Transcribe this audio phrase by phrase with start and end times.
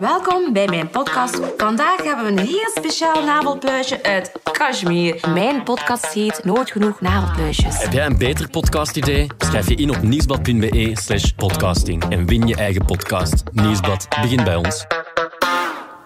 [0.00, 1.40] Welkom bij mijn podcast.
[1.56, 5.20] Vandaag hebben we een heel speciaal navelpluisje uit Kashmir.
[5.34, 7.82] Mijn podcast heet Nooit Genoeg Navelpluisjes.
[7.82, 9.26] Heb jij een beter podcastidee?
[9.38, 13.42] Schrijf je in op nieuwsblad.be slash podcasting en win je eigen podcast.
[13.52, 14.86] Nieuwsblad, begin bij ons.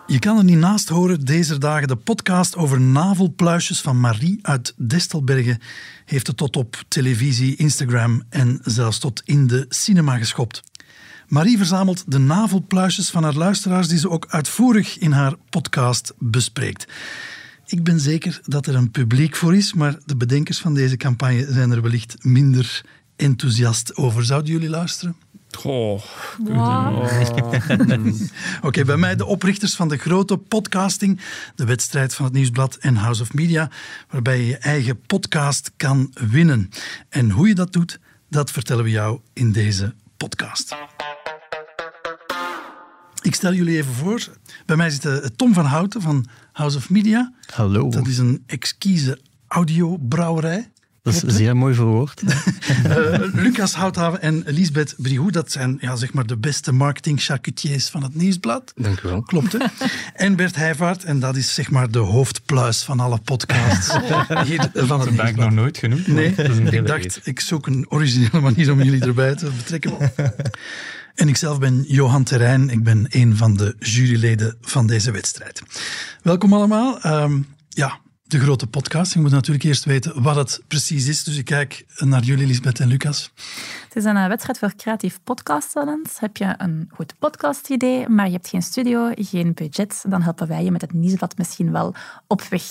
[0.06, 4.74] Je kan er niet naast horen, deze dagen de podcast over navelpluisjes van Marie uit
[4.76, 5.58] Destelbergen
[6.04, 10.62] heeft het tot op televisie, Instagram en zelfs tot in de cinema geschopt.
[11.28, 16.86] Marie verzamelt de navelpluisjes van haar luisteraars die ze ook uitvoerig in haar podcast bespreekt.
[17.66, 21.52] Ik ben zeker dat er een publiek voor is, maar de bedenkers van deze campagne
[21.52, 22.84] zijn er wellicht minder
[23.16, 24.24] enthousiast over.
[24.24, 25.16] Zouden jullie luisteren?
[25.50, 26.02] Goh.
[28.62, 31.20] Oké, bij mij de oprichters van de grote podcasting,
[31.54, 33.70] de wedstrijd van het Nieuwsblad en House of Media,
[34.10, 36.70] waarbij je je eigen podcast kan winnen.
[37.08, 40.76] En hoe je dat doet, dat vertellen we jou in deze podcast.
[43.24, 44.28] Ik stel jullie even voor.
[44.66, 47.32] Bij mij zit eh, Tom van Houten van House of Media.
[47.54, 47.90] Hallo.
[47.90, 49.18] Dat is een exquise
[49.48, 50.68] audiobrouwerij.
[51.02, 52.22] Dat is zeer mooi verwoord.
[52.22, 57.88] Uh, Lucas Houthaven en Lisbeth Brihou, dat zijn ja, zeg maar de beste marketing charcutiers
[57.88, 58.72] van het Nieuwsblad.
[58.76, 59.22] Dank u wel.
[59.22, 59.58] Klopt, hè?
[60.26, 63.92] En Bert Heijvaart, en dat is zeg maar de hoofdpluis van alle podcasts
[64.46, 66.06] hier van het Dat ben ik nog nooit genoemd.
[66.06, 67.20] Nee, dat is een hele ik dacht, eer.
[67.24, 70.12] ik zoek een originele manier om jullie erbij te betrekken.
[71.14, 75.62] En ikzelf ben Johan Terrein, ik ben een van de juryleden van deze wedstrijd.
[76.22, 77.00] Welkom allemaal.
[77.00, 79.14] Ehm, ja, de grote podcast.
[79.14, 81.24] Je moet natuurlijk eerst weten wat het precies is.
[81.24, 83.30] Dus ik kijk naar jullie, Lisbeth en Lucas.
[83.94, 86.20] Het is een eh, wedstrijd voor creatief podcasttalent.
[86.20, 90.64] Heb je een goed podcastidee, maar je hebt geen studio, geen budget, dan helpen wij
[90.64, 91.94] je met het nieuwsblad misschien wel
[92.26, 92.62] op weg.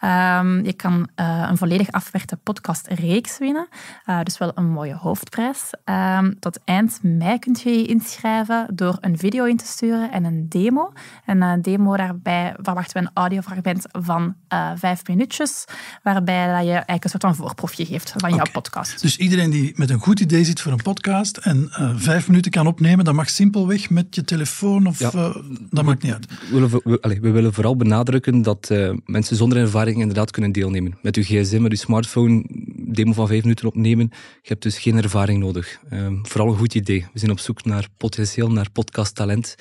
[0.00, 3.68] Ehm, je kan eh, een volledig afgewerkte podcastreeks winnen,
[4.04, 5.70] eh, dus wel een mooie hoofdprijs.
[5.84, 10.24] Ehm, tot eind mei kunt je je inschrijven door een video in te sturen en
[10.24, 10.92] een demo.
[11.24, 14.34] En een demo daarbij verwachten we een audiofragment van
[14.74, 15.64] vijf minuutjes,
[16.02, 19.02] waarbij dat je eigenlijk een soort van voorproefje geeft van jouw podcast.
[19.02, 22.50] Dus iedereen die met een goed idee zit voor een podcast en eh, vijf minuten
[22.50, 25.10] kan opnemen, dat mag simpelweg met je telefoon of Ja.
[25.12, 25.36] eh,
[25.70, 26.26] dat maakt niet uit.
[26.50, 30.98] We willen, we, willen vooral benadrukken dat eh, mensen zonder ervaring inderdaad kunnen deelnemen.
[31.02, 32.44] Met uw gsm, met uw smartphone,
[32.76, 34.08] demo van vijf minuten opnemen.
[34.12, 35.78] Je hebt dus geen ervaring nodig.
[35.90, 37.06] Ehm, vooral een goed idee.
[37.12, 39.54] We zijn op zoek naar potentieel, naar podcasttalent.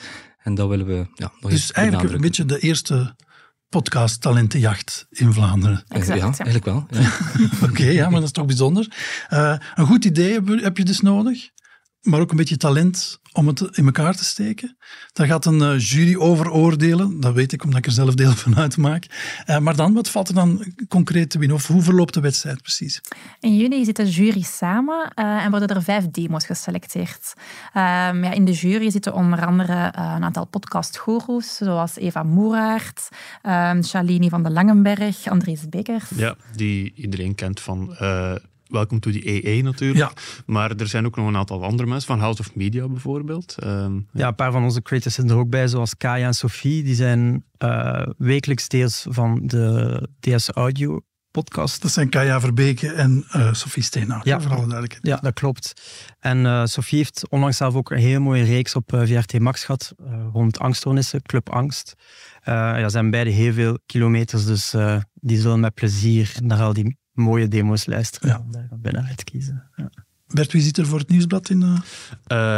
[0.44, 3.16] En dat willen we ja, nog eens Dus eigenlijk een beetje de eerste
[3.82, 5.84] podcast talentenjacht in Vlaanderen.
[5.88, 6.86] Exact, ja, eigenlijk wel.
[6.90, 7.12] Ja.
[7.70, 8.96] Oké, ja, maar dat is toch bijzonder.
[9.30, 11.50] Eh, een goed idee heb, heb je dus nodig,
[12.06, 14.78] maar ook een beetje talent om het in elkaar te steken.
[15.14, 18.32] Daar gaat een eh, jury over oordelen, dat weet ik omdat ik er zelf deel
[18.32, 19.06] van uitmaak.
[19.46, 21.58] Eh, maar dan, wat valt er dan concreet te winnen?
[21.58, 23.02] Of hoe verloopt de wedstrijd precies?
[23.40, 27.34] In juni zit de jury samen eh, en worden er vijf demo's geselecteerd.
[27.74, 33.10] Ehm, ja, in de jury zitten onder andere een aantal podcastgoeroes, zoals Eva Moeraert,
[33.42, 36.10] ehm Shalini van de Langenberg, Andries Bekkers.
[36.16, 38.36] Ja, die iedereen kent van eh
[38.68, 40.00] Welcome to the EE natuurlijk.
[40.00, 40.12] Ja.
[40.46, 43.56] Maar er zijn ook nog een aantal andere mensen, van House of Media bijvoorbeeld.
[43.60, 46.84] Ehm, Ja, een paar van onze creators zijn er ook bij, zoals Kaya en Sophie.
[46.84, 51.00] Die zijn eh, wekelijks deels van de DS Audio
[51.32, 51.82] podcast.
[51.82, 54.42] Dat zijn Kaya Verbeke en eh Sophie Steenhout, Ja.
[54.42, 55.06] voor alle duidelijkheid.
[55.08, 55.82] Ja, dat klopt.
[56.20, 59.94] En eh, Sophie heeft onlangs zelf ook een heel mooie reeks op VRT Max gehad,
[60.06, 61.94] eh, rond angststoornissen, Club Angst.
[62.42, 66.62] Eh ja, ze zijn beide heel veel kilometers, dus eh, die zullen met plezier naar
[66.62, 68.30] al die mooie demo's luisteren.
[68.30, 68.36] Ja.
[68.36, 69.64] En daar gaan we naar uitkiezen.
[69.76, 69.90] Ja.
[70.28, 71.62] Bert, wie zit er voor het nieuwsblad in?
[71.64, 71.72] eh?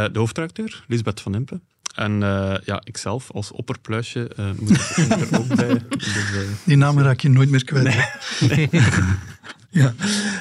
[0.04, 1.60] eh, de hoofdredacteur, Lisbeth van Impe.
[1.94, 5.68] En eh, ja, ikzelf als opperpluisje eh, moet ik er ook bij.
[5.88, 7.94] Dus, Die naam raak je nooit meer kwijt.
[9.70, 9.94] ja.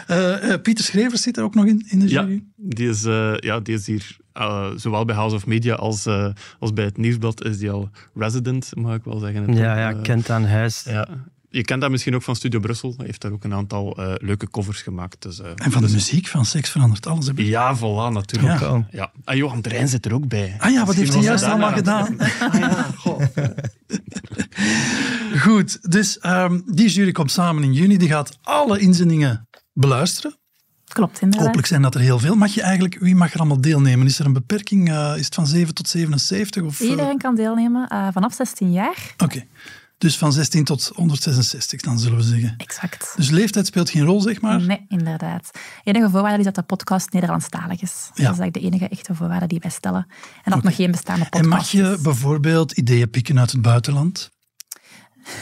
[0.07, 2.44] Eh, eh, Pieter Schrevers zit er ook nog in, in de Ja, jury.
[2.55, 4.17] die is, eh, ja, die is hier
[4.75, 6.29] zowel bij House of Media als, eh,
[6.59, 9.53] als bij het Nieuwsblad is die al resident, mag ik wel zeggen.
[9.53, 10.84] Ja, ja, kent aan huis.
[10.84, 11.07] ja.
[11.50, 12.94] Je kent dat misschien ook van Studio Brussel.
[12.97, 15.22] Hij heeft daar ook een aantal eh, leuke covers gemaakt.
[15.22, 17.28] Dus, eh, En van de dus- muziek van Seks verandert alles.
[17.28, 17.46] Heb ik.
[17.46, 18.53] Ja, voilà, natuurlijk.
[18.53, 18.59] Ja.
[18.59, 18.85] Wel.
[18.91, 19.12] Ja.
[19.25, 20.56] En Johan Terrein zit er ook bij.
[20.59, 22.19] Ah ja, wat heeft hij juist allemaal gedaan?
[22.19, 23.22] Ah ja, goh.
[25.46, 27.97] Goed, dus ehm, die jury komt samen in juni.
[27.97, 30.38] Die gaat alle inzendingen beluisteren.
[30.88, 31.46] Klopt, inderdaad.
[31.46, 32.35] Hopelijk zijn dat er heel veel.
[32.35, 34.05] Mag je eigenlijk, wie mag er allemaal deelnemen?
[34.05, 34.90] Is er een beperking?
[34.90, 36.64] Eh, is het van 7 tot 77?
[36.64, 39.14] Of, Iedereen kan deelnemen eh, vanaf 16 jaar.
[39.17, 39.44] Oké,
[39.97, 42.53] dus van 16 tot 166 dan zullen we zeggen.
[42.58, 43.14] Exact.
[43.16, 44.61] Dus leeftijd speelt geen rol, zeg maar.
[44.61, 45.49] Nee, inderdaad.
[45.53, 47.91] De enige voorwaarde is dat de podcast Nederlandstalig is.
[48.08, 50.08] Dat is eigenlijk de enige echte voorwaarde die wij stellen.
[50.44, 52.02] En dat nog geen bestaande podcast En mag je is.
[52.02, 54.35] bijvoorbeeld ideeën pikken uit het buitenland?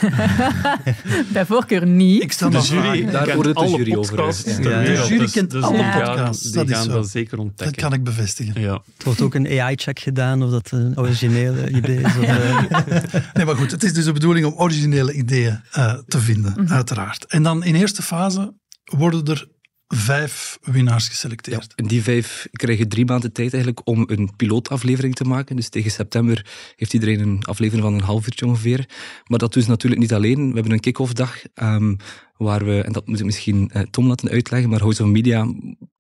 [1.34, 2.22] Bij voorkeur niet.
[2.24, 3.06] Ik stel De dat jury.
[3.06, 4.82] Daar kent oordelt de alle jury over, ter Ja.
[4.84, 7.82] De jury kent dus alle die gaan- podcasts, Die dat gaan dat zeker Dat ontdekken.
[7.82, 8.62] kan ik bevestigen.
[8.62, 8.72] Ja.
[8.74, 12.04] Er wordt ook een AI-check gedaan of dat een originele idee is.
[12.18, 12.64] Of, eh,
[13.34, 17.26] Nee, maar goed, het is dus de bedoeling om originele ideeën eh, te vinden, uiteraard.
[17.26, 18.54] En dan in eerste fase
[18.84, 19.48] worden er
[19.96, 21.74] vijf winnaars Ja, geselecteerd.
[21.76, 25.56] en die vijf krijgen drie maanden tijd eigenlijk om een pilootaflevering te maken.
[25.56, 26.46] Dus tegen september
[26.76, 28.86] heeft iedereen een aflevering van een half uurtje ongeveer.
[29.28, 30.48] Maar dat doen ze natuurlijk niet alleen.
[30.48, 31.96] We hebben een kick-off dag ehm,
[32.38, 35.54] waar we, en dat moet ik misschien eh, Tom laten uitleggen, maar House of Media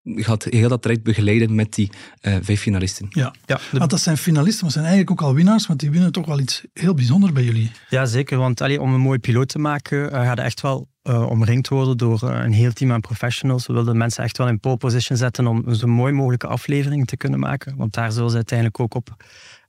[0.03, 1.89] gaat heel dat traject begeleiden met die
[2.21, 3.07] eh, vijf finalisten.
[3.09, 3.33] Ja.
[3.45, 6.11] ja, de- Want dat zijn finalisten, maar zijn eigenlijk ook al winnaars, want die winnen
[6.11, 7.71] toch wel iets heel bijzonders bij jullie.
[7.89, 8.37] ja, zeker.
[8.37, 11.69] Want allee, om een mooie piloot te maken, uh, gaat het echt wel uh, omringd
[11.69, 13.67] worden door uh, een heel team aan professionals.
[13.67, 17.17] We willen mensen echt wel in pole position zetten om zo mooi mogelijke aflevering te
[17.17, 17.75] kunnen maken.
[17.77, 19.15] Want daar zullen ze uiteindelijk ook op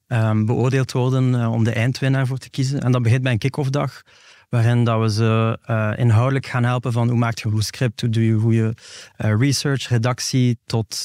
[0.06, 2.80] um, beoordeeld worden uh, om de eindwinnaar voor te kiezen.
[2.80, 4.02] En dat begint bij een kick-off dag
[4.48, 5.58] waarin dat we ze
[5.96, 8.74] inhoudelijk gaan helpen van hoe maak je een goed script, hoe doe je goede
[9.16, 11.04] research, redactie, tot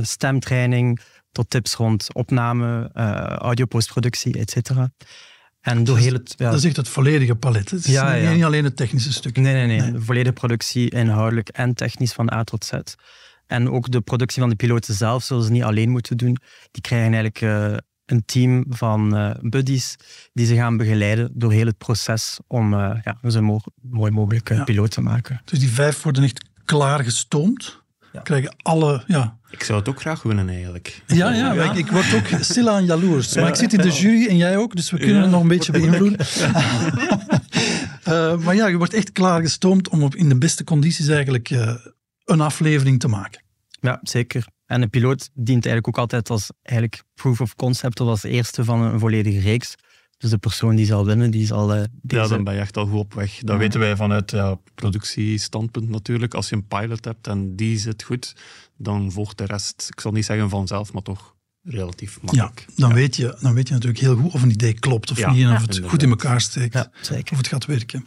[0.00, 1.00] stemtraining,
[1.32, 2.90] tot tips rond opname,
[3.38, 4.90] audio-postproductie, et cetera.
[5.64, 6.50] En door dus, heel het, ja.
[6.50, 7.70] Dat is echt het volledige palet.
[7.70, 9.36] Het is ja, niet alleen het technische stuk.
[9.36, 9.80] Nee, nee, nee.
[9.80, 9.92] nee.
[9.92, 12.72] De volledige productie, inhoudelijk en technisch van A tot Z.
[13.46, 16.36] En ook de productie van de piloten zelf zullen ze niet alleen moeten doen.
[16.70, 17.76] Die krijgen eigenlijk uh,
[18.06, 19.96] een team van uh, buddies
[20.32, 24.48] die ze gaan begeleiden door heel het proces om uh, ja, zo mo mooi mogelijk
[24.48, 24.64] ja.
[24.64, 25.40] piloot te maken.
[25.44, 27.82] Dus die vijf worden echt klaargestoomd.
[28.14, 28.20] Ja.
[28.20, 29.02] Krijgen alle...
[29.06, 29.36] Ja.
[29.50, 31.02] Ik zou het ook graag winnen eigenlijk.
[31.06, 31.70] Ja, ja, ja.
[31.70, 33.34] Ik, ik, word ook stilaan jaloers.
[33.34, 35.48] Maar ik zit in de jury en jij ook, dus we kunnen het nog een
[35.48, 36.26] beetje beïnvloeden.
[38.08, 41.74] uh, maar ja, je wordt echt klaargestoomd om op, in de beste condities eigenlijk uh,
[42.24, 43.42] een aflevering te maken.
[43.80, 44.46] Ja, zeker.
[44.66, 48.64] En een piloot dient eigenlijk ook altijd als eigenlijk proof of concept of als eerste
[48.64, 49.74] van een volledige reeks.
[50.24, 51.76] Dus de persoon die zal winnen, die zal...
[51.76, 52.22] Uh, deze...
[52.22, 53.38] Ja, dan ben je echt al goed op weg.
[53.38, 53.56] Dat ja.
[53.56, 56.34] weten wij vanuit ja, productiestandpunt natuurlijk.
[56.34, 58.36] Als je een pilot hebt en die zit goed,
[58.76, 62.64] dan volgt de rest, ik zal niet zeggen vanzelf, maar toch relatief makkelijk.
[62.66, 62.94] Ja, dan, ja.
[62.94, 65.52] Weet, je, dan weet je natuurlijk heel goed of een idee klopt of niet en
[65.52, 66.88] of het goed in elkaar steekt.
[67.32, 68.06] Of het gaat werken.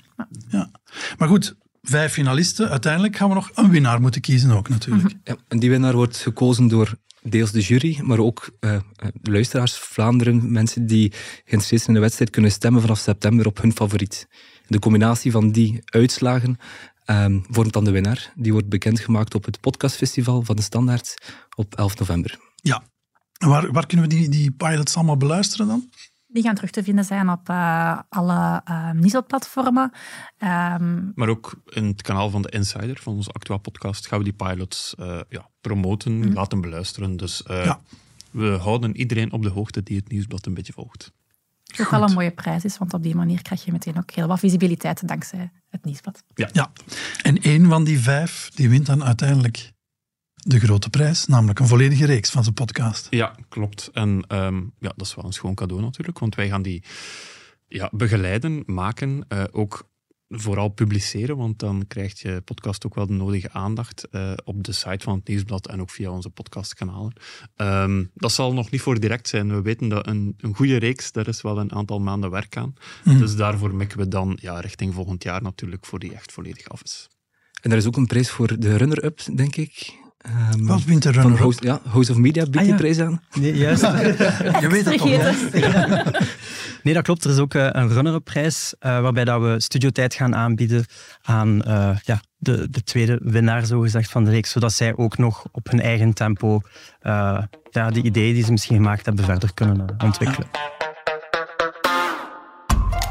[0.49, 0.71] Ja.
[1.17, 2.69] Maar goed, vijf finalisten.
[2.69, 5.15] Uiteindelijk gaan we nog een winnaar moeten kiezen ook natuurlijk.
[5.23, 6.97] Ja, en die winnaar wordt gekozen door
[7.29, 8.77] deels de jury, maar ook uh,
[9.21, 11.11] luisteraars, Vlaanderen, mensen die
[11.45, 14.27] geïnteresseerd in de wedstrijd, kunnen stemmen vanaf september op hun favoriet.
[14.67, 16.57] De combinatie van die uitslagen
[17.05, 18.33] um, vormt dan de winnaar.
[18.35, 21.13] Die wordt bekendgemaakt op het podcastfestival van de Standaard
[21.55, 22.39] op 11 november.
[22.55, 22.83] Ja,
[23.37, 25.89] waar, waar kunnen we die, die pilots allemaal beluisteren dan?
[26.27, 29.91] Die gaan terug te vinden zijn op uh, alle uh, NISO-platformen.
[30.43, 34.23] Um, maar ook in het kanaal van de Insider, van onze Actua podcast, gaan we
[34.23, 36.33] die pilots uh, ja, promoten, mm.
[36.33, 37.17] laten beluisteren.
[37.17, 37.79] Dus ja.
[38.31, 41.11] we houden iedereen op de hoogte die het nieuwsblad een beetje volgt.
[41.63, 44.11] Wat ook wel een mooie prijs is, want op die manier krijg je meteen ook
[44.11, 46.23] heel wat visibiliteit dankzij het nieuwsblad.
[46.33, 46.49] Ja.
[46.51, 46.71] ja.
[47.21, 49.71] En één van die vijf, die wint dan uiteindelijk
[50.47, 53.07] de grote prijs, namelijk een volledige reeks van zijn podcast.
[53.09, 53.89] Ja, klopt.
[53.93, 56.83] En um, ja, dat is wel een schoon cadeau natuurlijk, want wij gaan die
[57.67, 59.89] ja, begeleiden, maken, uh, ook
[60.27, 64.71] vooral publiceren, want dan krijgt je podcast ook wel de nodige aandacht uh, op de
[64.71, 67.13] site van het nieuwsblad en ook via onze podcastkanalen.
[67.55, 69.55] Um, dat zal nog niet voor direct zijn.
[69.55, 72.73] We weten dat een, een goede reeks, daar is wel een aantal maanden werk aan.
[73.03, 73.17] Mm.
[73.17, 76.83] Dus daarvoor mikken we dan ja, richting volgend jaar natuurlijk voor die echt volledig af
[76.83, 77.07] is.
[77.61, 80.05] En er is ook een prijs voor de runner-up, denk ik.
[80.53, 81.39] Um, Wat wint de runner-up?
[81.39, 82.67] House, ja, House of Media biedt ah, ja.
[82.67, 83.21] die prijs aan.
[83.39, 83.81] Nee, juist.
[84.61, 86.25] Je weet het toch.
[86.83, 87.23] Nee, dat klopt.
[87.23, 90.85] Er is ook uh, een runner-up prijs uh, waarbij dat we studiotijd gaan aanbieden
[91.21, 95.45] aan uh, ja, de, de tweede winnaar zogezegd van de reeks, zodat zij ook nog
[95.51, 96.61] op hun eigen tempo
[97.71, 100.47] ja, de ideeën die ze misschien gemaakt hebben verder kunnen ontwikkelen.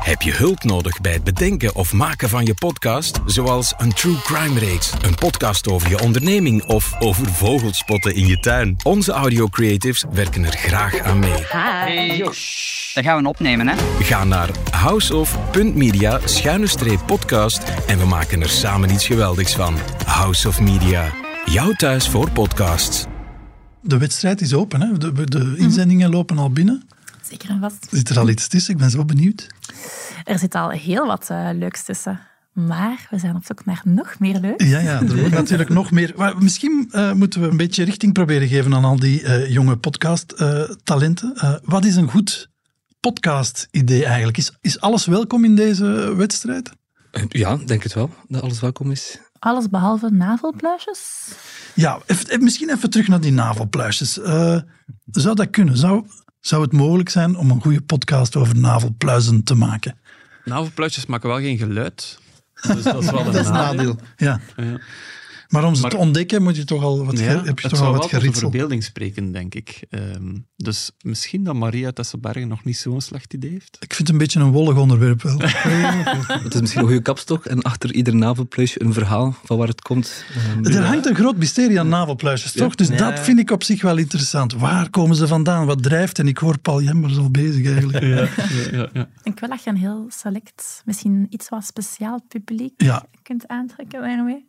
[0.06, 3.20] Heb je hulp nodig bij het bedenken of maken van je podcast?
[3.24, 8.38] Zoals een true crime reeks, een podcast over je onderneming of over vogelspotten in je
[8.38, 8.76] tuin.
[8.82, 11.44] Onze audio creatives werken er graag aan mee.
[11.48, 12.18] Hey.
[12.94, 13.76] Dat gaan we opnemen, hè?
[14.00, 16.20] Ga naar houseof.media
[17.06, 19.74] podcast en we maken er samen iets geweldigs van.
[20.04, 21.12] House of Media,
[21.44, 23.04] jouw thuis voor podcasts.
[23.80, 24.98] De wedstrijd is open, hè?
[24.98, 26.88] De, de inzendingen lopen al binnen.
[27.28, 27.86] Zeker en vast.
[27.90, 28.74] Zit er al iets tussen?
[28.74, 29.46] Ik ben zo benieuwd.
[30.24, 32.20] Er zit al heel wat uh, leuks tussen.
[32.52, 34.62] Maar we zijn op zoek naar nog meer leuk.
[34.62, 36.12] Ja, ja er wordt natuurlijk nog meer.
[36.16, 39.76] Maar misschien uh, moeten we een beetje richting proberen geven aan al die uh, jonge
[39.76, 41.60] podcast-talenten.
[41.64, 42.50] wat is een goed
[43.00, 44.36] podcast-idee eigenlijk?
[44.36, 46.70] Is, is alles welkom in deze wedstrijd?
[47.28, 49.18] Ja, denk het wel, dat alles welkom is.
[49.38, 51.28] Alles behalve navelpluisjes?
[51.74, 54.12] Ja, even, misschien even terug naar die navelpluisjes.
[55.10, 55.76] zou dat kunnen?
[55.76, 56.06] Zou,
[56.46, 59.98] zou het mogelijk zijn om een goede podcast over navelpluizen te maken?
[60.44, 62.18] navelpluisjes maken wel geen geluid.
[62.74, 63.96] Dus dat is wel een Dat is een nadeel.
[64.16, 64.40] Ja.
[64.56, 64.78] Ja.
[65.48, 67.80] Maar om ze Maar- te ontdekken moet je toch al wat, Ja, heb je toch
[67.80, 69.80] al wat verbeelding spreken, denk ik.
[69.90, 73.76] Ehm, dus misschien dat Maria Tesselbergen nog niet zo'n slecht idee heeft.
[73.80, 75.38] Ik vind het een beetje een wollig onderwerp wel.
[76.42, 79.80] Het is misschien een goede kapstok en achter ieder navelpluisje een verhaal van waar het
[79.82, 80.24] komt.
[80.34, 82.74] Ehm, Er hangt een groot mysterie aan navelpluisjes, toch?
[82.74, 82.96] Dus Ja.
[82.96, 84.52] dat vind ik op zich wel interessant.
[84.52, 85.66] Waar komen ze vandaan?
[85.66, 86.18] Wat drijft?
[86.18, 88.04] En ik hoor Paul Jembers al bezig eigenlijk.
[88.04, 88.28] Ja,
[88.78, 89.08] ja, ja.
[89.22, 93.06] Ik dat je een heel select, misschien iets wat speciaal publiek Ja.
[93.22, 94.46] kunt aantrekken daarmee.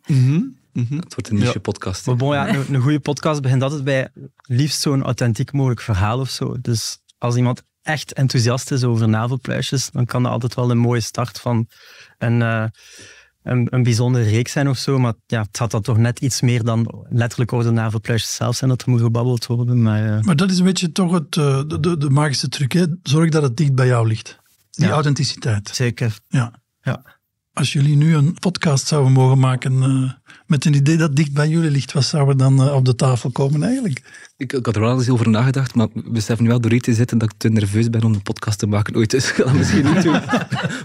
[0.72, 0.94] Mhm, mhm.
[1.02, 2.04] Het wordt een niche podcast.
[2.04, 2.10] hè.
[2.10, 4.08] Maar bon, ja, een, een goede podcast begint altijd bij
[4.42, 6.56] liefst zo'n authentiek mogelijk verhaal of zo.
[6.60, 11.00] Dus als iemand echt enthousiast is over navelpluisjes, dan kan dat altijd wel een mooie
[11.00, 11.68] start van
[12.18, 12.64] een, eh,
[13.42, 14.98] een, een bijzondere reeks zijn of zo.
[14.98, 18.56] Maar ja, het had dan toch net iets meer dan letterlijk over de navelpluisjes zelf
[18.56, 19.82] zijn dat er moet gebabbeld worden.
[19.82, 22.72] Maar, eh, Maar dat is een beetje toch het, eh, de, de, de magische truc.
[22.72, 22.84] Hè?
[23.02, 24.38] Zorg dat het dicht bij jou ligt.
[24.70, 24.92] Die Ja.
[24.92, 25.68] authenticiteit.
[25.74, 26.18] zeker.
[26.28, 26.52] Ja.
[26.80, 27.17] Ja.
[27.58, 30.10] Als jullie nu een podcast zouden mogen maken eh,
[30.46, 32.94] met een idee dat dicht bij jullie ligt, wat zou er dan eh, op de
[32.94, 34.02] tafel komen eigenlijk?
[34.36, 36.80] Ik, ik had er wel eens over nagedacht, maar we beseffen nu wel door hier
[36.80, 39.10] te zitten dat ik te nerveus ben om een podcast te maken ooit.
[39.10, 40.20] Dus ik ga dat misschien niet doen.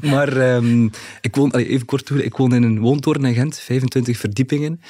[0.12, 0.86] Maar ehm,
[1.22, 4.82] ik woon, even kort toe, ik woon in een woontoren in Gent, 25 verdiepingen.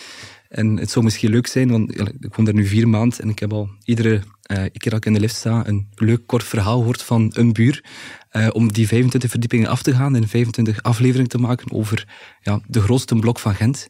[0.50, 3.40] En het zou misschien leuk zijn, want ik woon daar nu vier maanden en ik
[3.40, 6.78] heb al iedere eh, keer dat ik in de lift sta een leuk kort verhaal
[6.78, 7.84] gehoord van een buur.
[8.30, 12.08] eh, om die 25 verdiepingen af te gaan en 25 afleveringen te maken over
[12.42, 13.88] ja, de grootste blok van Gent.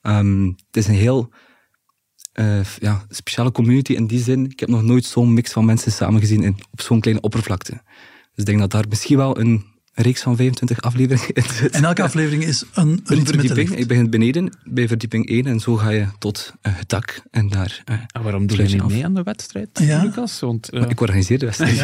[0.00, 1.32] Ehm, het is een heel
[2.32, 4.44] eh, ja, speciale community in die zin.
[4.44, 7.72] Ik heb nog nooit zo'n mix van mensen samengezien in, op zo'n kleine oppervlakte.
[7.72, 7.80] Dus
[8.34, 9.64] ik denk dat daar misschien wel een
[9.98, 11.34] reeks van 25 afleveringen.
[11.72, 13.70] En elke aflevering is een verdieping.
[13.76, 17.22] Ik begin beneden bij verdieping 1 en zo ga je tot eh, het dak.
[17.30, 17.82] En daar.
[17.84, 18.90] eh, En waarom doe je niet af.
[18.90, 20.02] mee aan de wedstrijd, Ja.
[20.02, 20.40] Lucas?
[20.40, 21.80] Want eh, Ik organiseer de wedstrijd.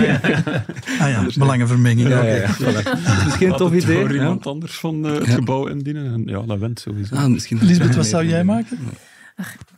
[1.00, 2.08] Ah ja, belangenvermenging.
[2.08, 2.26] Ja, oké.
[2.28, 3.24] ja, ja, voilà.
[3.24, 4.00] Misschien een tof idee.
[4.00, 4.20] voor ja.
[4.20, 5.32] iemand anders van het Ja.
[5.32, 6.12] gebouw indienen.
[6.12, 7.14] En ja, dat wint sowieso.
[7.14, 8.78] Ah, misschien Lisbeth, wat zou jij maken?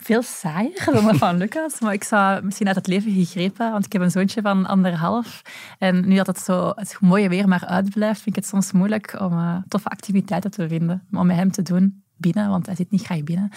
[0.05, 3.85] Veel saaier dan dat van Lucas, maar ik zou misschien uit het leven gegrepen, want
[3.85, 5.43] ik heb een zoontje van anderhalf.
[5.79, 9.17] En nu dat het zo het mooie weer maar uitblijft, vind ik het soms moeilijk
[9.21, 11.03] om eh, toffe activiteiten te vinden.
[11.13, 13.51] Om met hem te doen binnen, want hij zit niet graag binnen.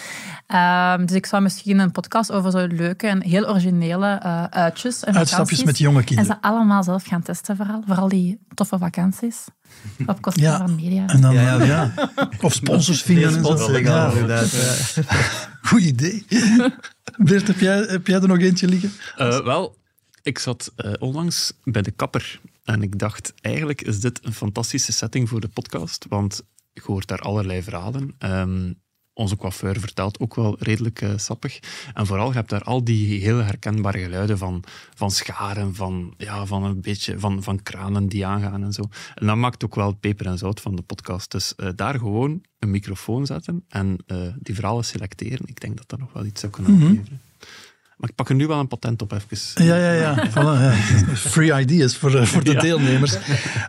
[0.48, 5.04] Ehm, dus ik zou misschien een podcast over zo leuke en heel originele eh, uitjes
[5.04, 6.32] en Uitstapjes met jonge En kinderen.
[6.34, 7.84] ze allemaal zelf gaan testen, vooral.
[7.86, 9.46] Vooral die toffe vakanties.
[10.06, 10.58] Op kosten Ja.
[10.58, 11.06] van media.
[11.06, 11.64] En dan, Ja, ja.
[11.64, 11.92] ja.
[12.42, 13.84] Of sponsors vinden en.
[13.84, 14.12] Ja,
[15.68, 16.26] goed idee.
[17.18, 18.92] Bert, heb jij, heb jij er nog eentje liggen?
[19.16, 19.78] Eh, wel,
[20.24, 24.92] ik zat eh, onlangs bij de kapper en ik dacht, eigenlijk is dit een fantastische
[24.92, 26.42] setting voor de podcast, want
[26.74, 28.16] je hoort daar allerlei verhalen.
[28.18, 28.74] Ehm,
[29.18, 31.60] onze coiffeur vertelt ook wel redelijk eh, sappig.
[31.94, 34.64] En vooral, je hebt daar al die heel herkenbare geluiden van,
[34.96, 38.84] van scharen, van, ja, van een beetje van, van kranen die aangaan en zo.
[39.16, 41.32] En dat maakt ook wel het peper en zout van de podcast.
[41.32, 45.48] Dus eh, daar gewoon een microfoon zetten en eh, die verhalen selecteren.
[45.48, 47.22] Ik denk dat dat nog wel iets zou kunnen opleveren.
[47.98, 49.66] Maar ik pak er nu wel een patent op even.
[49.66, 50.16] Ja, ja, ja.
[50.32, 50.72] Voilà, ja.
[51.16, 52.60] Free ideas voor, eh, voor de Ja.
[52.60, 53.18] deelnemers.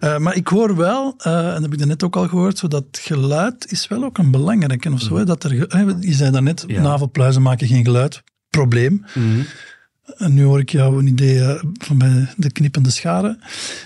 [0.00, 2.68] Eh, maar ik hoor wel, eh, en dat heb ik net ook al gehoord, zo
[2.68, 5.16] dat geluid is wel ook een belangrijke of zo.
[5.16, 5.54] Hè, dat er,
[6.00, 6.82] je zei daarnet, Ja.
[6.82, 8.22] navelpluizen maken geen geluid.
[8.50, 9.04] Probleem.
[9.14, 9.40] Mhm.
[10.16, 13.40] En nu hoor ik jou een idee van bij de knippende scharen.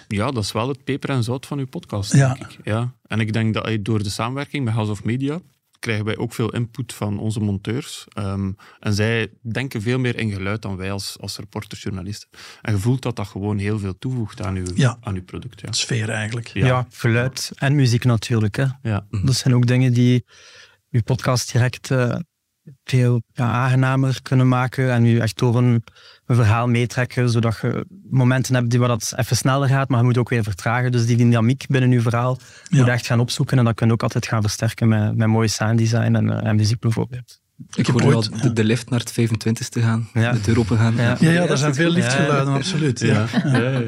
[0.08, 2.34] Ja, dat is wel het peper en zout van uw podcast, Ja.
[2.34, 2.58] denk ik.
[2.64, 2.92] Ja.
[3.06, 5.40] En ik denk dat door de samenwerking met House of Media
[5.82, 8.06] krijgen wij ook veel input van onze monteurs.
[8.12, 12.28] Ehm, en zij denken veel meer in geluid dan wij als, als reporters, journalisten.
[12.62, 14.96] En je voelt dat dat gewoon heel veel toevoegt aan uw, Ja.
[15.00, 15.60] aan uw product.
[15.60, 15.72] Ja.
[15.72, 16.46] Sfeer eigenlijk.
[16.46, 16.86] Ja.
[16.90, 18.56] geluid en muziek natuurlijk.
[18.56, 18.64] Hè.
[18.82, 19.06] Ja.
[19.22, 20.24] Dat zijn ook dingen die
[20.88, 22.16] je podcast direct eh,
[22.84, 25.84] veel ja, aangenamer kunnen maken en je echt door een,
[26.26, 30.04] een verhaal meetrekken, zodat je momenten hebt die waar dat even sneller gaat, maar je
[30.04, 30.92] moet ook weer vertragen.
[30.92, 32.76] Dus die dynamiek binnen je verhaal Ja.
[32.76, 35.28] moet je echt gaan opzoeken en dat kun je ook altijd gaan versterken met, met
[35.28, 37.41] mooie sounddesign en, eh, en muziek bijvoorbeeld.
[37.74, 40.32] Ik heb al ooit- de, de lift naar het 25 te gaan, Ja.
[40.32, 40.94] de deur open gaan.
[40.96, 41.16] Ja.
[41.20, 43.00] Ja, ja, er zijn veel liftgeluiden, absoluut.
[43.00, 43.26] Ja.
[43.44, 43.80] Ja, ja, ja.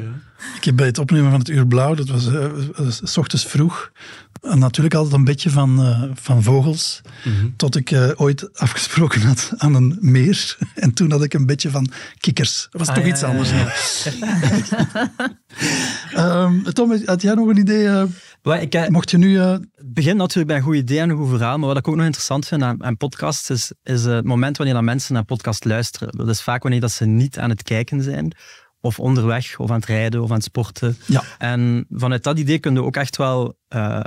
[0.57, 2.45] Ik heb bij het opnemen van het Uur Blauw, dat was eh,
[3.03, 3.91] s ochtends vroeg,
[4.41, 7.01] en natuurlijk altijd een beetje van, eh, van vogels,
[7.55, 10.57] tot ik eh, ooit afgesproken had aan een meer.
[10.75, 11.89] En toen had ik een beetje van
[12.19, 12.67] kikkers.
[12.71, 13.51] Dat was Ah, toch ja, iets anders.
[16.13, 17.87] Ehm, Tom, had jij nog een idee?
[18.53, 19.39] Ik, eh, mocht je nu...
[19.39, 21.87] eh, het begint natuurlijk bij een goed idee en een goed verhaal, maar wat ik
[21.87, 25.23] ook nog interessant vind aan, aan podcasts is, is het moment wanneer dat mensen naar
[25.23, 26.17] podcast luisteren.
[26.17, 28.35] Dat is vaak wanneer dat ze niet aan het kijken zijn,
[28.79, 30.97] of onderweg, of aan het rijden, of aan het sporten.
[31.05, 31.23] Ja.
[31.37, 33.99] En vanuit dat idee kun je ook echt wel, eh,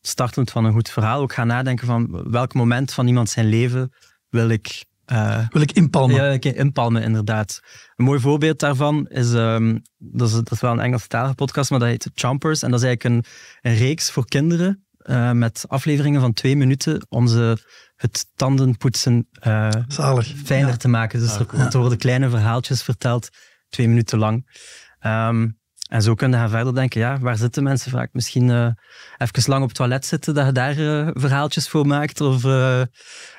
[0.00, 3.92] startend van een goed verhaal, ook gaan nadenken van welk moment van iemand zijn leven
[4.28, 6.16] wil ik Uh, wil ik inpalmen?
[6.16, 7.60] Ja, ik inpalmen, inderdaad.
[7.96, 11.78] Een mooi voorbeeld daarvan is, um, dat is, dat is wel een Engelstalige podcast, maar
[11.78, 12.62] dat heet Chompers.
[12.62, 13.32] En dat is eigenlijk een,
[13.70, 17.56] een reeks voor kinderen uh, met afleveringen van twee minuten om ze
[17.96, 20.32] het tandenpoetsen uh, Zalig.
[20.44, 20.76] fijner Ja.
[20.76, 21.20] te maken.
[21.20, 21.68] Dus er, Ja.
[21.70, 23.28] worden kleine verhaaltjes verteld,
[23.68, 24.60] twee minuten lang.
[24.98, 25.48] Ehm,
[25.88, 28.08] en zo kun je gaan verder denken, ja, waar zitten mensen vaak?
[28.12, 28.68] Misschien eh,
[29.16, 32.20] even lang op het toilet zitten, dat je daar eh, verhaaltjes voor maakt.
[32.20, 32.82] Of eh,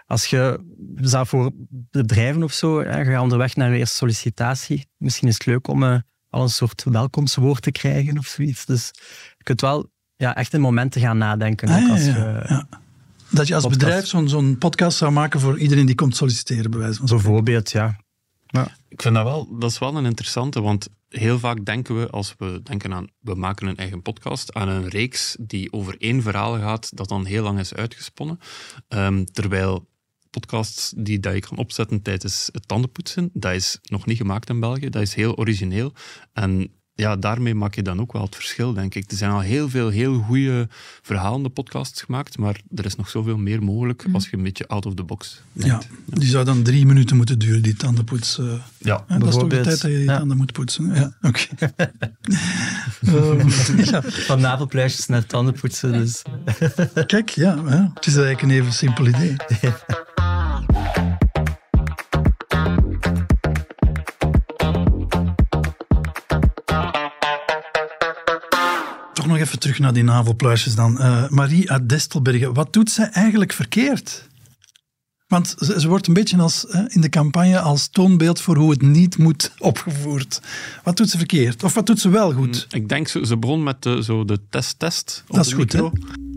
[0.08, 0.60] als je
[0.96, 1.52] zelf voor
[1.92, 4.86] bedrijven of zo, hè, ga je onderweg naar je eerste sollicitatie.
[4.98, 5.98] Misschien is het leuk om eh,
[6.30, 8.66] al een soort welkomstwoord te krijgen of zoiets.
[8.66, 8.92] Dus
[9.38, 11.68] je kunt wel ja, echt in momenten gaan nadenken.
[11.68, 12.68] Ah, ook ja, als ja, je, ja.
[13.30, 13.84] Dat je als podcast.
[13.86, 17.28] bedrijf zo'n zo'n podcast zou maken voor iedereen die komt solliciteren, bij wijze van spreken.
[17.28, 17.98] Bijvoorbeeld, ja.
[18.90, 22.36] Ik vind dat wel, dat is wel een interessante, want heel vaak denken we, als
[22.38, 26.58] we denken aan, we maken een eigen podcast, aan een reeks die over één verhaal
[26.58, 28.40] gaat, dat dan heel lang is uitgesponnen.
[28.88, 29.88] Ehm, terwijl
[30.30, 34.60] podcasts die dat je kan opzetten tijdens het tandenpoetsen, dat is nog niet gemaakt in
[34.60, 35.94] België, dat is heel origineel.
[36.34, 39.12] En ja, daarmee maak je dan ook wel het verschil, denk ik.
[39.12, 40.68] Er zijn al heel veel heel goede
[41.02, 44.86] verhalende podcasts gemaakt, maar er is nog zoveel meer mogelijk als je een beetje out
[44.86, 45.88] of the box Ja, denkt.
[46.06, 48.38] die zou dan drie minuten moeten duren, die tandenpoets.
[48.40, 48.46] eh.
[48.46, 49.64] Ja, Ja, dat is toch de bijvoorbeeld.
[49.64, 50.18] tijd dat je je Ja.
[50.18, 50.94] tanden moet poetsen.
[50.96, 51.42] Ja, oké.
[53.06, 53.48] Ehm,
[53.92, 55.92] ja, Van navelpluisjes naar tandenpoetsen.
[55.92, 56.22] Dus.
[57.06, 59.36] kijk, ja, ja, het is eigenlijk een even simpel idee.
[69.48, 71.00] Even terug naar die navelpluisjes dan.
[71.00, 74.28] Eh, Marie uit Destelbergen, wat doet zij eigenlijk verkeerd?
[75.28, 78.70] Want ze, ze wordt een beetje als, hè, in de campagne als toonbeeld voor hoe
[78.72, 80.42] het niet moet opgevoerd.
[80.84, 81.64] Wat doet ze verkeerd?
[81.64, 82.68] Of wat doet ze wel goed?
[82.70, 85.24] Ik denk, ze, ze begon met de, zo de test-test.
[85.28, 85.84] Dat is goed, hè?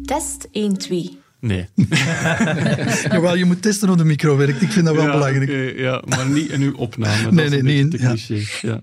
[0.05, 1.19] Test 1, 2.
[1.40, 1.69] Nee.
[3.11, 4.62] Jawel, je moet testen of de micro werkt.
[4.62, 5.79] Ik vind dat wel ja, belangrijk.
[5.79, 7.23] ja, maar niet in uw opname.
[7.23, 8.67] Dat Nee, is nee, een in- te cliché.
[8.67, 8.81] Ja.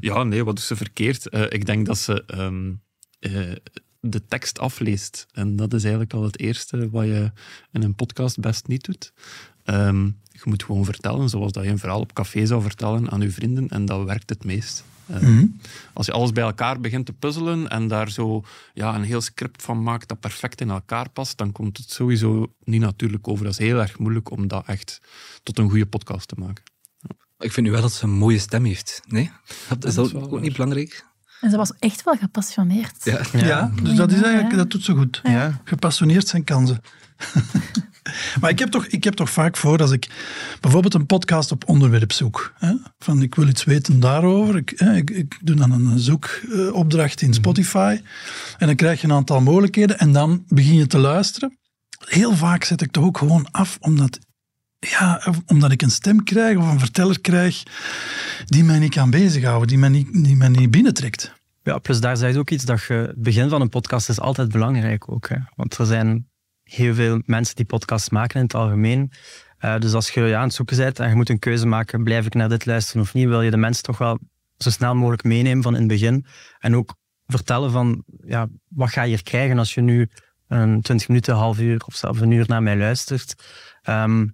[0.00, 1.28] ja, nee, wat doet ze verkeerd?
[1.28, 2.72] Eh, ik denk dat ze ehm,
[3.24, 3.52] eh,
[4.00, 5.26] de tekst afleest.
[5.32, 7.32] En dat is eigenlijk al het eerste wat je
[7.72, 9.12] in een podcast best niet doet.
[9.64, 13.20] Ehm, je moet gewoon vertellen, zoals dat je een verhaal op café zou vertellen aan
[13.20, 13.68] je vrienden.
[13.68, 14.84] En dat werkt het meest.
[15.06, 15.46] Eh, Mhm.
[15.92, 19.62] Als je alles bij elkaar begint te puzzelen en daar zo ja, een heel script
[19.62, 23.44] van maakt dat perfect in elkaar past, dan komt het sowieso niet natuurlijk over.
[23.44, 25.00] Dat is heel erg moeilijk om dat echt
[25.42, 26.64] tot een goede podcast te maken.
[27.38, 29.00] Ik vind nu wel dat ze een mooie stem heeft.
[29.08, 29.30] Nee?
[29.68, 30.40] Dat is dat dat is wel ook waar.
[30.40, 31.06] niet belangrijk?
[31.40, 33.04] En ze was echt wel gepassioneerd.
[33.04, 33.20] Ja.
[33.32, 35.20] Ja, dus dat is eigenlijk, dat doet ze goed.
[35.22, 35.60] Ja.
[35.64, 36.80] Gepassioneerd zijn kansen.
[38.40, 40.08] maar ik heb, toch, ik heb toch vaak voor, als ik
[40.60, 44.96] bijvoorbeeld een podcast op onderwerp zoek, hè, van ik wil iets weten daarover, ik, hè,
[44.96, 48.00] ik, ik doe dan een zoekopdracht in Spotify
[48.58, 51.58] en dan krijg je een aantal mogelijkheden en dan begin je te luisteren.
[52.04, 54.18] Heel vaak zet ik toch ook gewoon af, omdat,
[54.90, 57.62] ja, omdat ik een stem krijg of een verteller krijg
[58.44, 61.32] die mij niet kan bezighouden, die mij niet, die mij niet binnentrekt.
[61.62, 64.20] Ja, plus daar zeg je ook iets dat je, het begin van een podcast is
[64.20, 65.28] altijd belangrijk ook.
[65.28, 65.36] Hè?
[65.56, 66.28] Want er zijn
[66.62, 69.10] heel veel mensen die podcasts maken in het algemeen.
[69.58, 72.04] Eh, dus als je ja, aan het zoeken bent en je moet een keuze maken,
[72.04, 74.18] blijf ik naar dit luisteren of niet, wil je de mensen toch wel
[74.56, 76.26] zo snel mogelijk meenemen van in het begin.
[76.58, 76.94] En ook
[77.26, 80.08] vertellen van, ja, wat ga je hier krijgen als je nu
[80.48, 83.34] een 20 minuten, een half uur of zelfs een uur naar mij luistert.
[83.82, 84.26] Ehm,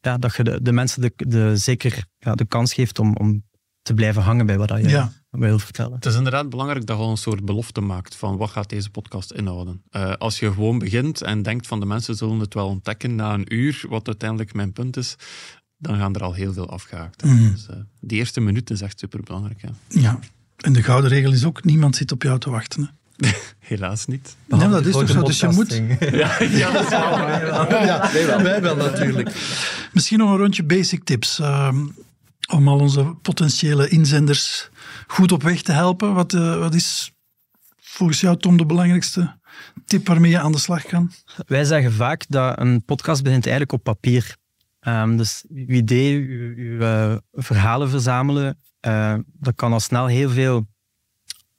[0.00, 3.46] ja, dat je de, de mensen de, de, zeker ja, de kans geeft om, om
[3.82, 5.12] te blijven hangen bij wat je Ja.
[5.30, 5.94] wil vertellen.
[5.94, 8.90] Het is inderdaad belangrijk dat je al een soort belofte maakt van wat gaat deze
[8.90, 9.82] podcast inhouden.
[9.90, 13.34] Eh, als je gewoon begint en denkt van de mensen zullen het wel ontdekken na
[13.34, 15.16] een uur, wat uiteindelijk mijn punt is,
[15.76, 17.24] dan gaan er al heel veel afgehaakt.
[17.24, 17.50] Mhm.
[17.50, 19.60] Dus, eh, die eerste minuut is echt superbelangrijk.
[19.62, 19.70] Ja.
[19.88, 20.18] Ja.
[20.56, 22.82] En de gouden regel is ook, niemand zit op jou te wachten.
[22.82, 22.88] Hè.
[23.58, 24.36] Helaas niet.
[24.46, 25.22] Nee, dat is toch zo.
[25.22, 25.72] Dus je moet...
[26.00, 29.30] Ja, ja, dat is wel- Ja, wij wel natuurlijk.
[29.92, 31.38] Misschien nog een rondje basic tips.
[31.38, 31.86] ehm,
[32.52, 34.68] om al onze potentiële inzenders
[35.06, 36.14] goed op weg te helpen.
[36.14, 37.12] Wat, eh, wat is
[37.80, 39.36] volgens jou, Tom, de belangrijkste
[39.84, 41.12] tip waarmee je aan de slag kan?
[41.46, 44.36] Wij zeggen vaak dat een podcast begint eigenlijk op papier.
[44.80, 50.30] Ehm, dus uw idee, uw, uw, eh, verhalen verzamelen, eh, dat kan al snel heel
[50.30, 50.66] veel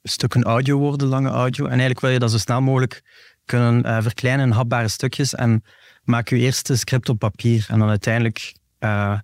[0.02, 1.64] stukken audio worden, lange audio.
[1.64, 3.02] En eigenlijk wil je dat zo snel mogelijk
[3.44, 5.62] kunnen eh, verkleinen in hapbare stukjes en
[6.04, 7.66] maak je eerste script op papier.
[7.68, 9.18] En dan uiteindelijk eh,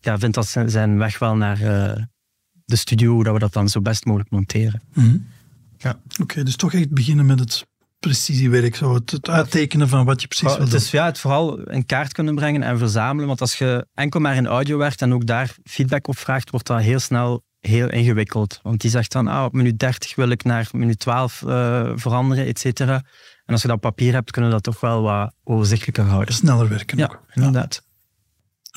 [0.00, 2.02] ja, vindt dat zijn- weg wel naar eh,
[2.64, 4.82] de studio, hoe dat we dat dan zo best mogelijk monteren.
[5.78, 5.98] Ja.
[6.20, 7.66] Oké, dus toch echt beginnen met het
[7.98, 8.76] precisiewerk.
[8.76, 10.80] Zo het, het uittekenen van wat je precies Maar wil het doen.
[10.82, 13.26] is ja, het vooral in kaart kunnen brengen en verzamelen.
[13.26, 16.66] Want als je enkel maar in audio werkt en ook daar feedback op vraagt, wordt
[16.66, 18.60] dat heel snel heel ingewikkeld.
[18.62, 22.46] Want die zegt dan, ah, op minuut 30 wil ik naar minuut 12 eh, veranderen,
[22.46, 22.94] et cetera.
[23.44, 26.34] En als je dat papier hebt, kunnen we dat toch wel wat overzichtelijker houden.
[26.34, 27.20] Sneller werken Ja, ook.
[27.34, 27.82] inderdaad.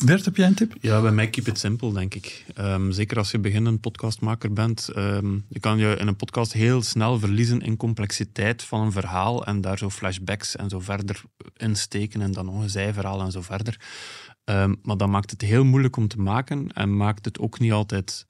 [0.05, 0.73] Bert, heb jij een tip?
[0.81, 2.45] Ja, bij mij keep it simple, denk ik.
[2.55, 4.87] Ehm, zeker als je beginnend podcastmaker bent.
[4.89, 9.45] ehm, je kan je in een podcast heel snel verliezen in complexiteit van een verhaal
[9.45, 11.21] en daar zo flashbacks en zo verder
[11.57, 13.79] insteken en dan nog een zijverhaal en zo verder.
[14.43, 17.71] Ehm, maar dat maakt het heel moeilijk om te maken en maakt het ook niet
[17.71, 18.25] altijd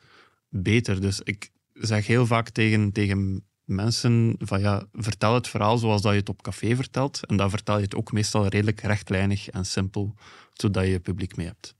[0.63, 1.01] beter.
[1.01, 6.11] Dus ik zeg heel vaak tegen, tegen mensen van ja, vertel het verhaal zoals dat
[6.11, 7.25] je het op café vertelt.
[7.25, 10.15] En dan vertel je het ook meestal redelijk rechtlijnig en simpel,
[10.53, 11.75] zodat je je publiek mee hebt.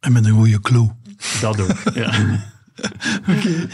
[0.00, 0.90] En met een goede clue.
[1.40, 2.42] Dat ook, ja.
[3.36, 3.68] Oké.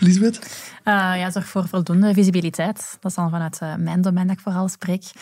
[0.00, 0.63] Lisbeth?
[0.84, 2.96] Uh, ja, zorg voor voldoende visibiliteit.
[3.00, 5.02] Dat is dan vanuit uh, mijn domein dat ik vooral spreek.
[5.04, 5.14] Uh,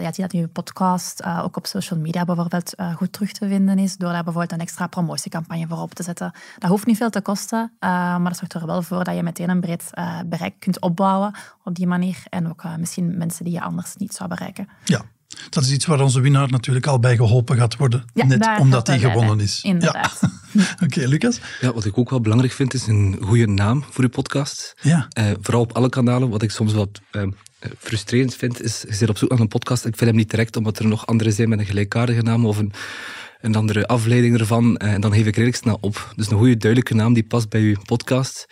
[0.00, 3.96] ja, zie dat je podcast ook op social media bijvoorbeeld goed terug te vinden is,
[3.96, 6.32] door daar bijvoorbeeld een extra promotiecampagne voor op te zetten.
[6.58, 9.50] Dat hoeft niet veel te kosten, maar dat zorgt er wel voor dat je meteen
[9.50, 9.90] een breed
[10.26, 12.22] bereik kunt opbouwen op die manier.
[12.28, 14.68] En ook misschien mensen die je anders niet zou bereiken.
[14.84, 15.02] Ja,
[15.50, 18.04] dat is iets waar onze winnaar natuurlijk al bij geholpen gaat worden.
[18.14, 19.62] Ja, net omdat hij gewonnen is.
[19.62, 20.18] Inderdaad.
[20.20, 20.30] Ja.
[20.72, 21.40] Oké, okay, Lucas?
[21.60, 24.74] Ja, wat ik ook wel belangrijk vind, is een goede naam voor je podcast.
[24.80, 25.08] Ja.
[25.18, 26.28] Uh, vooral op alle kanalen.
[26.28, 27.22] Wat ik soms wat uh,
[27.78, 29.84] frustrerend vind, is je zit op zoek naar een podcast.
[29.84, 32.58] Ik vind hem niet direct, omdat er nog andere zijn met een gelijkaardige naam of
[32.58, 32.72] een,
[33.40, 34.80] een andere afleiding ervan.
[34.82, 36.12] Uh, en dan geef ik redelijk snel op.
[36.16, 38.46] Dus een goede, duidelijke naam die past bij je podcast,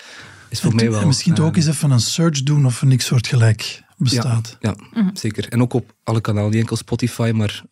[0.48, 1.00] is voor en mij wel...
[1.00, 4.56] En misschien toch ook eens even een search doen of niks soortgelijk bestaat.
[4.60, 5.16] Ja, ja mm.
[5.16, 5.48] zeker.
[5.48, 7.62] En ook op alle kanalen, niet enkel Spotify, maar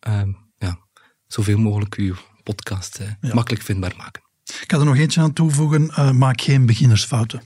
[0.57, 0.79] ja,
[1.27, 3.33] zoveel mogelijk uw podcast ja.
[3.33, 4.21] makkelijk vindbaar maken.
[4.45, 5.83] Ik ga er nog eentje aan toevoegen.
[5.83, 7.41] Uh, maak geen beginnersfouten.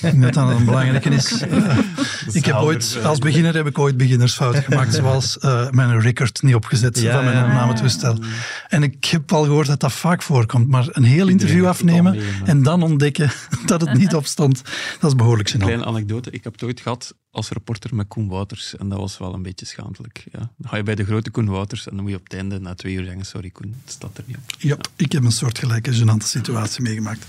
[0.00, 1.42] Dat dat een belangrijke is.
[2.38, 6.54] Ik heb ooit, als beginner heb ik ooit beginnersfouten gemaakt, zoals uh, mijn record niet
[6.54, 7.44] opgezet ja, van mijn ja.
[7.44, 8.18] opnametoestel.
[8.68, 12.62] En ik heb al gehoord dat dat vaak voorkomt, maar een heel interview afnemen en
[12.62, 13.30] dan ontdekken
[13.66, 14.62] dat het niet opstond,
[15.00, 15.50] dat is behoorlijk.
[15.52, 18.98] Een kleine anekdote, ik heb het ooit gehad als reporter met Koen Wouters en dat
[18.98, 20.24] was wel een beetje schaamtelijk.
[20.32, 20.38] Ja.
[20.38, 22.58] Dan ga je bij de grote Koen Wouters en dan moet je op het einde
[22.58, 24.42] na twee uur zeggen, sorry Koen, het staat er niet op.
[24.58, 27.26] Ja, ik heb een soortgelijke gênante situatie meegemaakt.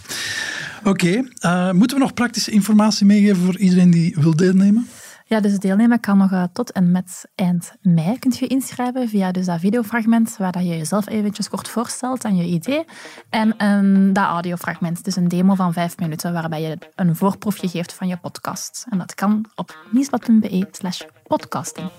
[0.85, 4.87] Oké, okay, uh, moeten we nog praktische informatie meegeven voor iedereen die wil deelnemen?
[5.25, 8.19] Ja, dus deelnemen kan nog uh, tot en met eind mei.
[8.19, 12.35] Kunt je inschrijven via dus dat videofragment waar dat je jezelf eventjes kort voorstelt en
[12.35, 12.85] je idee.
[13.29, 17.93] En een, dat audiofragment, dus een demo van vijf minuten waarbij je een voorproefje geeft
[17.93, 18.85] van je podcast.
[18.89, 21.89] En dat kan op nieuwsblad.be slash podcasting.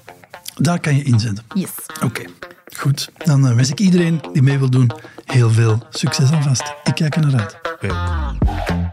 [0.55, 1.45] Daar kan je inzetten?
[1.55, 1.71] Yes.
[1.95, 2.27] Oké, okay.
[2.77, 3.11] Goed.
[3.25, 4.91] Dan uh, wens ik iedereen die mee wil doen
[5.25, 6.75] heel veel succes alvast.
[6.85, 8.93] Ik kijk er naar uit.